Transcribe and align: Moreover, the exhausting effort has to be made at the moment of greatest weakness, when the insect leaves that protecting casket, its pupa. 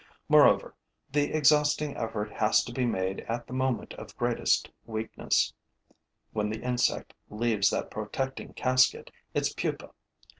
Moreover, 0.27 0.73
the 1.11 1.31
exhausting 1.31 1.95
effort 1.95 2.31
has 2.31 2.63
to 2.63 2.71
be 2.73 2.87
made 2.87 3.19
at 3.29 3.45
the 3.45 3.53
moment 3.53 3.93
of 3.93 4.17
greatest 4.17 4.71
weakness, 4.83 5.53
when 6.33 6.49
the 6.49 6.59
insect 6.63 7.13
leaves 7.29 7.69
that 7.69 7.91
protecting 7.91 8.53
casket, 8.55 9.11
its 9.35 9.53
pupa. 9.53 9.91